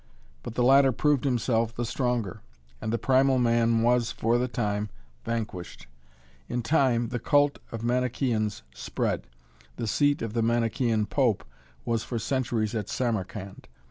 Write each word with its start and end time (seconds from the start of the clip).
But 0.41 0.55
the 0.55 0.63
latter 0.63 0.91
proved 0.91 1.25
himself 1.25 1.75
the 1.75 1.85
stronger, 1.85 2.41
and 2.81 2.91
the 2.91 2.97
primal 2.97 3.37
man 3.37 3.83
was, 3.83 4.11
for 4.11 4.39
the 4.39 4.47
time, 4.47 4.89
vanquished. 5.25 5.85
In 6.49 6.63
time 6.63 7.09
the 7.09 7.19
cult 7.19 7.59
of 7.71 7.81
the 7.81 7.87
Manichæans 7.93 8.63
spread. 8.73 9.27
The 9.75 9.85
seat 9.85 10.23
of 10.23 10.33
the 10.33 10.41
Manichæan 10.41 11.07
pope 11.07 11.43
was 11.85 12.03
for 12.03 12.17
centuries 12.17 12.73
at 12.73 12.89
Samarkand. 12.89 13.67